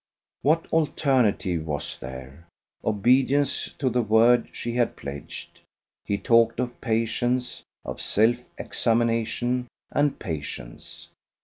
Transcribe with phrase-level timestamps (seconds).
[0.41, 2.47] What alternative was there?
[2.83, 5.59] obedience to the word she had pledged.
[6.05, 11.09] He talked of patience, of self examination and patience.